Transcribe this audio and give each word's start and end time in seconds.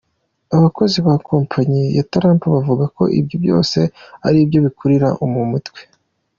Abakozi 0.57 0.97
ba 1.05 1.15
kompanyi 1.29 1.81
ya 1.97 2.03
Trump 2.11 2.41
bavuga 2.53 2.85
ko 2.95 3.03
ivyo 3.19 3.35
vyose 3.43 3.79
“ari 4.27 4.37
ivyo 4.43 4.59
bikurira 4.65 5.07
mu 5.33 5.43
mutwe. 5.51 5.79